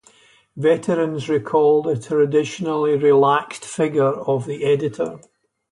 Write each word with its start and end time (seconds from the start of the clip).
Veterans 0.57 1.29
recall 1.29 1.83
the 1.83 1.95
traditionally 1.95 2.97
'relaxed' 2.97 3.63
figure 3.63 4.11
of 4.13 4.47
the 4.47 4.63
Editor. 4.65 5.19